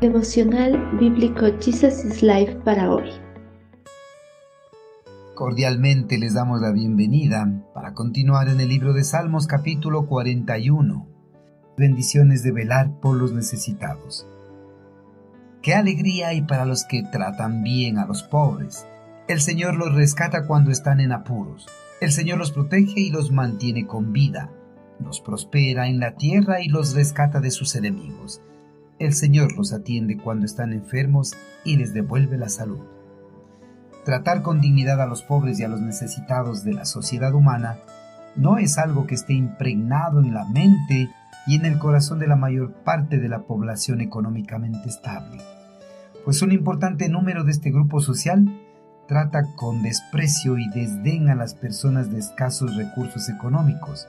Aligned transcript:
Devocional 0.00 0.96
Bíblico 0.98 1.44
Jesus 1.60 2.06
is 2.06 2.22
Life 2.22 2.54
para 2.64 2.90
hoy. 2.90 3.10
Cordialmente 5.34 6.16
les 6.16 6.32
damos 6.32 6.62
la 6.62 6.72
bienvenida 6.72 7.46
para 7.74 7.92
continuar 7.92 8.48
en 8.48 8.60
el 8.60 8.70
libro 8.70 8.94
de 8.94 9.04
Salmos 9.04 9.46
capítulo 9.46 10.06
41. 10.06 11.06
Bendiciones 11.76 12.42
de 12.42 12.50
velar 12.50 12.98
por 13.00 13.14
los 13.14 13.34
necesitados. 13.34 14.26
Qué 15.60 15.74
alegría 15.74 16.28
hay 16.28 16.40
para 16.40 16.64
los 16.64 16.84
que 16.84 17.02
tratan 17.02 17.62
bien 17.62 17.98
a 17.98 18.06
los 18.06 18.22
pobres. 18.22 18.86
El 19.28 19.42
Señor 19.42 19.74
los 19.74 19.94
rescata 19.94 20.46
cuando 20.46 20.70
están 20.70 21.00
en 21.00 21.12
apuros. 21.12 21.66
El 22.00 22.10
Señor 22.10 22.38
los 22.38 22.52
protege 22.52 23.00
y 23.00 23.10
los 23.10 23.32
mantiene 23.32 23.86
con 23.86 24.14
vida. 24.14 24.50
Los 24.98 25.20
prospera 25.20 25.88
en 25.88 26.00
la 26.00 26.16
tierra 26.16 26.62
y 26.62 26.68
los 26.68 26.94
rescata 26.94 27.40
de 27.40 27.50
sus 27.50 27.76
enemigos. 27.76 28.40
El 29.00 29.14
Señor 29.14 29.56
los 29.56 29.72
atiende 29.72 30.18
cuando 30.18 30.44
están 30.44 30.74
enfermos 30.74 31.34
y 31.64 31.78
les 31.78 31.94
devuelve 31.94 32.36
la 32.36 32.50
salud. 32.50 32.80
Tratar 34.04 34.42
con 34.42 34.60
dignidad 34.60 35.00
a 35.00 35.06
los 35.06 35.22
pobres 35.22 35.58
y 35.58 35.64
a 35.64 35.68
los 35.68 35.80
necesitados 35.80 36.64
de 36.64 36.74
la 36.74 36.84
sociedad 36.84 37.32
humana 37.34 37.78
no 38.36 38.58
es 38.58 38.76
algo 38.76 39.06
que 39.06 39.14
esté 39.14 39.32
impregnado 39.32 40.20
en 40.20 40.34
la 40.34 40.44
mente 40.44 41.08
y 41.46 41.54
en 41.56 41.64
el 41.64 41.78
corazón 41.78 42.18
de 42.18 42.26
la 42.26 42.36
mayor 42.36 42.74
parte 42.84 43.16
de 43.16 43.30
la 43.30 43.44
población 43.44 44.02
económicamente 44.02 44.90
estable, 44.90 45.40
pues 46.26 46.42
un 46.42 46.52
importante 46.52 47.08
número 47.08 47.44
de 47.44 47.52
este 47.52 47.70
grupo 47.70 48.00
social 48.00 48.46
trata 49.08 49.54
con 49.56 49.82
desprecio 49.82 50.58
y 50.58 50.68
desdén 50.68 51.30
a 51.30 51.34
las 51.34 51.54
personas 51.54 52.12
de 52.12 52.18
escasos 52.18 52.76
recursos 52.76 53.30
económicos, 53.30 54.06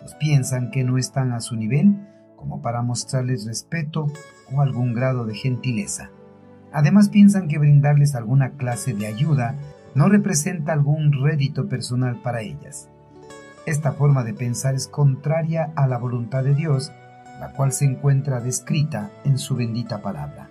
pues 0.00 0.14
piensan 0.14 0.70
que 0.70 0.82
no 0.82 0.96
están 0.96 1.32
a 1.32 1.40
su 1.40 1.56
nivel 1.56 1.94
como 2.40 2.62
para 2.62 2.80
mostrarles 2.80 3.44
respeto 3.44 4.10
o 4.50 4.62
algún 4.62 4.94
grado 4.94 5.26
de 5.26 5.34
gentileza. 5.34 6.10
Además 6.72 7.10
piensan 7.10 7.48
que 7.48 7.58
brindarles 7.58 8.14
alguna 8.14 8.52
clase 8.52 8.94
de 8.94 9.06
ayuda 9.06 9.56
no 9.94 10.08
representa 10.08 10.72
algún 10.72 11.12
rédito 11.12 11.68
personal 11.68 12.20
para 12.22 12.40
ellas. 12.40 12.88
Esta 13.66 13.92
forma 13.92 14.24
de 14.24 14.32
pensar 14.32 14.74
es 14.74 14.88
contraria 14.88 15.70
a 15.76 15.86
la 15.86 15.98
voluntad 15.98 16.42
de 16.42 16.54
Dios, 16.54 16.90
la 17.40 17.52
cual 17.52 17.72
se 17.72 17.84
encuentra 17.84 18.40
descrita 18.40 19.10
en 19.24 19.36
su 19.36 19.54
bendita 19.54 20.00
palabra. 20.00 20.48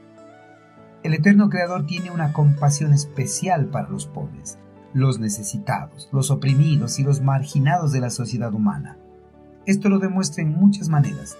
El 1.02 1.14
eterno 1.14 1.50
Creador 1.50 1.88
tiene 1.88 2.12
una 2.12 2.34
compasión 2.34 2.94
especial 2.94 3.66
para 3.68 3.90
los 3.90 4.06
pobres, 4.06 4.59
los 4.94 5.20
necesitados, 5.20 6.09
los 6.12 6.30
oprimidos 6.30 7.00
y 7.00 7.03
los 7.03 7.22
marginados 7.22 7.92
de 7.92 8.02
la 8.02 8.09
sociedad 8.09 8.53
humana. 8.53 8.98
Esto 9.66 9.90
lo 9.90 10.00
demuestra 10.00 10.44
en 10.44 10.52
muchas 10.52 10.90
maneras, 10.90 11.38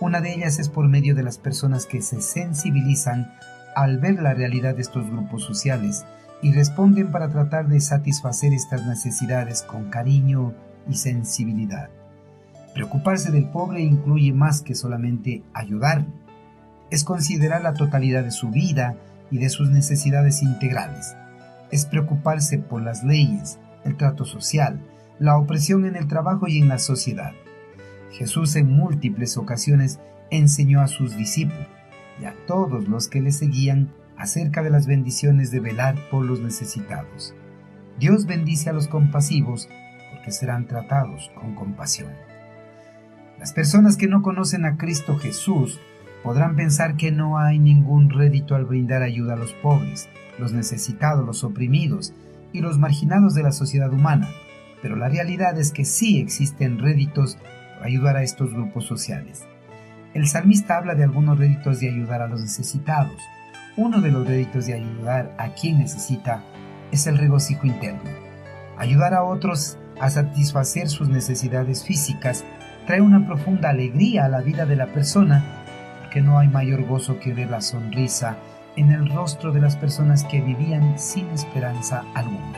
una 0.00 0.22
de 0.22 0.32
ellas 0.32 0.58
es 0.58 0.70
por 0.70 0.88
medio 0.88 1.14
de 1.14 1.22
las 1.22 1.38
personas 1.38 1.84
que 1.84 2.00
se 2.00 2.22
sensibilizan 2.22 3.32
al 3.76 3.98
ver 3.98 4.20
la 4.20 4.32
realidad 4.32 4.74
de 4.74 4.82
estos 4.82 5.06
grupos 5.08 5.44
sociales 5.44 6.06
y 6.42 6.52
responden 6.52 7.12
para 7.12 7.28
tratar 7.28 7.68
de 7.68 7.80
satisfacer 7.80 8.54
estas 8.54 8.86
necesidades 8.86 9.62
con 9.62 9.90
cariño 9.90 10.54
y 10.88 10.94
sensibilidad. 10.94 11.90
Preocuparse 12.74 13.30
del 13.30 13.48
pobre 13.50 13.82
incluye 13.82 14.32
más 14.32 14.62
que 14.62 14.74
solamente 14.74 15.42
ayudarle. 15.52 16.08
Es 16.90 17.04
considerar 17.04 17.62
la 17.62 17.74
totalidad 17.74 18.24
de 18.24 18.30
su 18.30 18.48
vida 18.48 18.96
y 19.30 19.38
de 19.38 19.50
sus 19.50 19.68
necesidades 19.68 20.42
integrales. 20.42 21.14
Es 21.70 21.84
preocuparse 21.84 22.58
por 22.58 22.80
las 22.80 23.04
leyes, 23.04 23.58
el 23.84 23.96
trato 23.96 24.24
social, 24.24 24.80
la 25.18 25.36
opresión 25.36 25.84
en 25.84 25.94
el 25.94 26.08
trabajo 26.08 26.48
y 26.48 26.58
en 26.58 26.68
la 26.68 26.78
sociedad. 26.78 27.32
Jesús 28.12 28.56
en 28.56 28.70
múltiples 28.70 29.36
ocasiones 29.36 30.00
enseñó 30.30 30.80
a 30.80 30.88
sus 30.88 31.16
discípulos 31.16 31.66
y 32.20 32.24
a 32.24 32.34
todos 32.46 32.88
los 32.88 33.08
que 33.08 33.20
le 33.20 33.32
seguían 33.32 33.90
acerca 34.16 34.62
de 34.62 34.70
las 34.70 34.86
bendiciones 34.86 35.50
de 35.50 35.60
velar 35.60 35.96
por 36.10 36.24
los 36.24 36.40
necesitados. 36.40 37.34
Dios 37.98 38.26
bendice 38.26 38.70
a 38.70 38.72
los 38.72 38.88
compasivos 38.88 39.68
porque 40.12 40.32
serán 40.32 40.66
tratados 40.66 41.30
con 41.34 41.54
compasión. 41.54 42.12
Las 43.38 43.52
personas 43.52 43.96
que 43.96 44.06
no 44.06 44.22
conocen 44.22 44.66
a 44.66 44.76
Cristo 44.76 45.16
Jesús 45.16 45.80
podrán 46.22 46.56
pensar 46.56 46.96
que 46.96 47.10
no 47.10 47.38
hay 47.38 47.58
ningún 47.58 48.10
rédito 48.10 48.54
al 48.54 48.66
brindar 48.66 49.02
ayuda 49.02 49.34
a 49.34 49.36
los 49.36 49.54
pobres, 49.54 50.08
los 50.38 50.52
necesitados, 50.52 51.24
los 51.24 51.44
oprimidos 51.44 52.12
y 52.52 52.60
los 52.60 52.78
marginados 52.78 53.34
de 53.34 53.42
la 53.42 53.52
sociedad 53.52 53.92
humana, 53.92 54.28
pero 54.82 54.96
la 54.96 55.08
realidad 55.08 55.58
es 55.58 55.72
que 55.72 55.84
sí 55.84 56.18
existen 56.20 56.78
réditos 56.78 57.38
ayudar 57.82 58.16
a 58.16 58.22
estos 58.22 58.52
grupos 58.52 58.84
sociales. 58.86 59.46
El 60.12 60.26
salmista 60.26 60.76
habla 60.76 60.94
de 60.94 61.04
algunos 61.04 61.38
réditos 61.38 61.80
de 61.80 61.88
ayudar 61.88 62.22
a 62.22 62.26
los 62.26 62.40
necesitados. 62.40 63.16
Uno 63.76 64.00
de 64.00 64.10
los 64.10 64.26
réditos 64.26 64.66
de 64.66 64.74
ayudar 64.74 65.34
a 65.38 65.54
quien 65.54 65.78
necesita 65.78 66.42
es 66.90 67.06
el 67.06 67.18
regocijo 67.18 67.66
interno. 67.66 68.10
Ayudar 68.76 69.14
a 69.14 69.22
otros 69.22 69.78
a 70.00 70.10
satisfacer 70.10 70.88
sus 70.88 71.08
necesidades 71.08 71.84
físicas 71.84 72.44
trae 72.86 73.00
una 73.00 73.24
profunda 73.26 73.70
alegría 73.70 74.24
a 74.24 74.28
la 74.28 74.40
vida 74.40 74.66
de 74.66 74.74
la 74.74 74.86
persona, 74.86 75.44
porque 76.00 76.22
no 76.22 76.38
hay 76.38 76.48
mayor 76.48 76.84
gozo 76.84 77.20
que 77.20 77.32
ver 77.32 77.50
la 77.50 77.60
sonrisa 77.60 78.36
en 78.76 78.90
el 78.90 79.08
rostro 79.10 79.52
de 79.52 79.60
las 79.60 79.76
personas 79.76 80.24
que 80.24 80.40
vivían 80.40 80.98
sin 80.98 81.28
esperanza 81.28 82.04
alguna. 82.14 82.49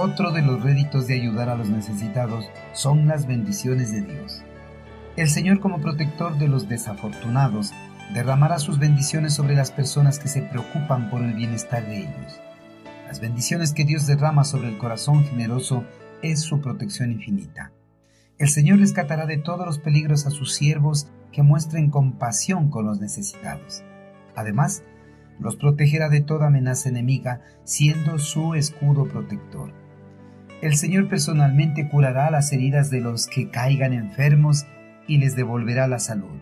Otro 0.00 0.30
de 0.30 0.42
los 0.42 0.62
réditos 0.62 1.08
de 1.08 1.14
ayudar 1.14 1.48
a 1.48 1.56
los 1.56 1.70
necesitados 1.70 2.48
son 2.72 3.08
las 3.08 3.26
bendiciones 3.26 3.90
de 3.90 4.02
Dios. 4.02 4.44
El 5.16 5.28
Señor 5.28 5.58
como 5.58 5.80
protector 5.80 6.38
de 6.38 6.46
los 6.46 6.68
desafortunados 6.68 7.72
derramará 8.14 8.60
sus 8.60 8.78
bendiciones 8.78 9.34
sobre 9.34 9.56
las 9.56 9.72
personas 9.72 10.20
que 10.20 10.28
se 10.28 10.42
preocupan 10.42 11.10
por 11.10 11.22
el 11.22 11.32
bienestar 11.32 11.84
de 11.84 12.02
ellos. 12.02 12.40
Las 13.08 13.18
bendiciones 13.18 13.72
que 13.72 13.84
Dios 13.84 14.06
derrama 14.06 14.44
sobre 14.44 14.68
el 14.68 14.78
corazón 14.78 15.24
generoso 15.24 15.82
es 16.22 16.42
su 16.42 16.60
protección 16.60 17.10
infinita. 17.10 17.72
El 18.38 18.50
Señor 18.50 18.78
rescatará 18.78 19.26
de 19.26 19.38
todos 19.38 19.66
los 19.66 19.80
peligros 19.80 20.26
a 20.26 20.30
sus 20.30 20.54
siervos 20.54 21.08
que 21.32 21.42
muestren 21.42 21.90
compasión 21.90 22.70
con 22.70 22.86
los 22.86 23.00
necesitados. 23.00 23.82
Además, 24.36 24.84
los 25.40 25.56
protegerá 25.56 26.08
de 26.08 26.20
toda 26.20 26.46
amenaza 26.46 26.88
enemiga, 26.88 27.40
siendo 27.64 28.20
su 28.20 28.54
escudo 28.54 29.04
protector. 29.04 29.72
El 30.60 30.74
Señor 30.74 31.08
personalmente 31.08 31.88
curará 31.88 32.32
las 32.32 32.52
heridas 32.52 32.90
de 32.90 33.00
los 33.00 33.28
que 33.28 33.48
caigan 33.48 33.92
enfermos 33.92 34.66
y 35.06 35.18
les 35.18 35.36
devolverá 35.36 35.86
la 35.86 36.00
salud. 36.00 36.36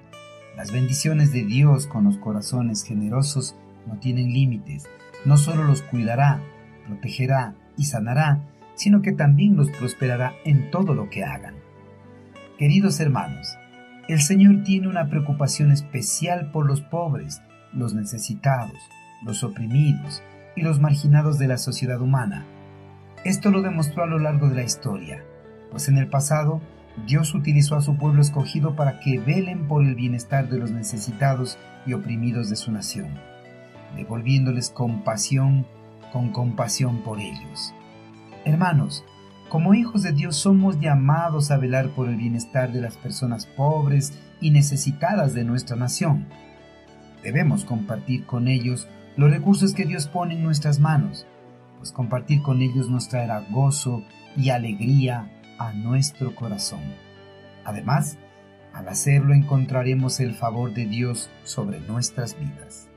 Las 0.56 0.72
bendiciones 0.72 1.32
de 1.32 1.44
Dios 1.44 1.86
con 1.86 2.04
los 2.04 2.16
corazones 2.16 2.82
generosos 2.82 3.56
no 3.86 3.98
tienen 3.98 4.32
límites. 4.32 4.88
No 5.26 5.36
solo 5.36 5.64
los 5.64 5.82
cuidará, 5.82 6.40
protegerá 6.86 7.56
y 7.76 7.84
sanará, 7.84 8.40
sino 8.74 9.02
que 9.02 9.12
también 9.12 9.54
los 9.54 9.70
prosperará 9.70 10.32
en 10.46 10.70
todo 10.70 10.94
lo 10.94 11.10
que 11.10 11.22
hagan. 11.22 11.56
Queridos 12.58 12.98
hermanos, 13.00 13.58
el 14.08 14.22
Señor 14.22 14.64
tiene 14.64 14.88
una 14.88 15.10
preocupación 15.10 15.72
especial 15.72 16.52
por 16.52 16.64
los 16.64 16.80
pobres, 16.80 17.42
los 17.74 17.92
necesitados, 17.92 18.78
los 19.22 19.44
oprimidos 19.44 20.22
y 20.56 20.62
los 20.62 20.80
marginados 20.80 21.38
de 21.38 21.48
la 21.48 21.58
sociedad 21.58 22.00
humana 22.00 22.46
esto 23.28 23.50
lo 23.50 23.60
demostró 23.60 24.04
a 24.04 24.06
lo 24.06 24.20
largo 24.20 24.48
de 24.48 24.54
la 24.54 24.62
historia, 24.62 25.24
pues 25.72 25.88
en 25.88 25.98
el 25.98 26.08
pasado 26.08 26.60
Dios 27.08 27.34
utilizó 27.34 27.74
a 27.74 27.82
su 27.82 27.96
pueblo 27.96 28.22
escogido 28.22 28.76
para 28.76 29.00
que 29.00 29.18
velen 29.18 29.66
por 29.66 29.82
el 29.82 29.96
bienestar 29.96 30.48
de 30.48 30.58
los 30.58 30.70
necesitados 30.70 31.58
y 31.86 31.92
oprimidos 31.92 32.48
de 32.50 32.56
su 32.56 32.70
nación, 32.70 33.08
devolviéndoles 33.96 34.70
compasión 34.70 35.66
con 36.12 36.30
compasión 36.30 37.02
por 37.02 37.18
ellos. 37.18 37.74
Hermanos, 38.44 39.04
como 39.48 39.74
hijos 39.74 40.04
de 40.04 40.12
Dios 40.12 40.36
somos 40.36 40.78
llamados 40.78 41.50
a 41.50 41.56
velar 41.56 41.88
por 41.90 42.08
el 42.08 42.16
bienestar 42.16 42.72
de 42.72 42.80
las 42.80 42.96
personas 42.96 43.46
pobres 43.46 44.16
y 44.40 44.50
necesitadas 44.52 45.34
de 45.34 45.44
nuestra 45.44 45.74
nación. 45.74 46.26
Debemos 47.24 47.64
compartir 47.64 48.24
con 48.24 48.46
ellos 48.46 48.86
los 49.16 49.32
recursos 49.32 49.74
que 49.74 49.84
Dios 49.84 50.06
pone 50.06 50.34
en 50.34 50.44
nuestras 50.44 50.78
manos 50.78 51.26
pues 51.78 51.92
compartir 51.92 52.42
con 52.42 52.62
ellos 52.62 52.88
nos 52.88 53.08
traerá 53.08 53.40
gozo 53.50 54.02
y 54.36 54.50
alegría 54.50 55.30
a 55.58 55.72
nuestro 55.72 56.34
corazón. 56.34 56.82
Además, 57.64 58.18
al 58.72 58.88
hacerlo 58.88 59.34
encontraremos 59.34 60.20
el 60.20 60.34
favor 60.34 60.74
de 60.74 60.86
Dios 60.86 61.30
sobre 61.44 61.80
nuestras 61.80 62.38
vidas. 62.38 62.88